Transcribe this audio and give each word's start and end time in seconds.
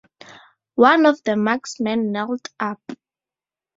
One 0.81 1.05
of 1.05 1.21
the 1.25 1.35
marksmen 1.37 2.11
knelt 2.11 2.49
up. 2.59 2.81